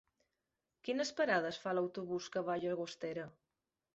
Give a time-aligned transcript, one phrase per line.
[0.87, 3.29] Quines parades fa l'autobús que va a Llagostera?